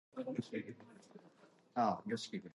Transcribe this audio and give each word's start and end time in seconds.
This 0.15 0.25
thwarted 0.25 0.37
his 0.43 0.49
career 0.49 0.75
as 1.75 1.99
a 1.99 2.09
jockey. 2.09 2.49